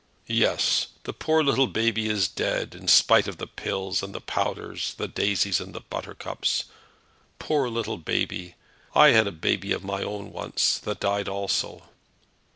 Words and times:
"Yes; 0.25 0.87
the 1.03 1.13
poor 1.13 1.43
little 1.43 1.67
baby 1.67 2.09
is 2.09 2.27
dead, 2.27 2.73
in 2.73 2.87
spite 2.87 3.27
of 3.27 3.37
the 3.37 3.45
pills 3.45 4.01
and 4.01 4.15
the 4.15 4.19
powders, 4.19 4.95
the 4.95 5.07
daisies 5.07 5.59
and 5.61 5.75
the 5.75 5.79
buttercups! 5.79 6.63
Poor 7.37 7.69
little 7.69 7.99
baby! 7.99 8.55
I 8.95 9.09
had 9.09 9.27
a 9.27 9.31
baby 9.31 9.71
of 9.73 9.83
my 9.83 10.01
own 10.01 10.31
once, 10.31 10.77
and 10.79 10.85
that 10.87 11.01
died 11.01 11.29
also." 11.29 11.83